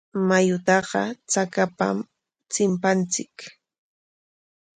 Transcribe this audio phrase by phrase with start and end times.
[0.27, 1.01] Mayutaqa
[1.31, 1.87] chakapa
[2.51, 3.35] chimpanchik.